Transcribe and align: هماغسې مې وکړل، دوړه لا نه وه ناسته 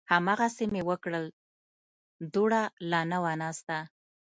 هماغسې 0.11 0.65
مې 0.73 0.81
وکړل، 0.89 1.25
دوړه 2.33 2.61
لا 2.91 3.01
نه 3.11 3.17
وه 3.23 3.33
ناسته 3.41 3.77